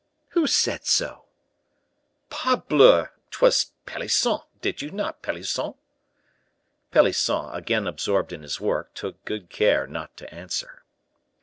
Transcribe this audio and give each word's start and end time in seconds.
"Who 0.29 0.47
said 0.47 0.87
so?" 0.87 1.25
"Parbleu! 2.31 3.09
'twas 3.29 3.73
Pelisson; 3.85 4.39
did 4.59 4.81
you 4.81 4.89
not, 4.89 5.21
Pelisson?" 5.21 5.75
Pelisson, 6.89 7.51
again 7.53 7.85
absorbed 7.85 8.33
in 8.33 8.41
his 8.41 8.59
work, 8.59 8.95
took 8.95 9.23
good 9.25 9.51
care 9.51 9.85
not 9.85 10.17
to 10.17 10.33
answer. 10.33 10.81